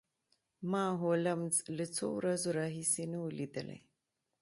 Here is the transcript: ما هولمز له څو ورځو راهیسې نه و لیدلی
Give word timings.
ما 0.71 0.85
هولمز 1.01 1.55
له 1.77 1.85
څو 1.95 2.07
ورځو 2.19 2.49
راهیسې 2.59 3.03
نه 3.11 3.17
و 3.23 3.27
لیدلی 3.37 3.79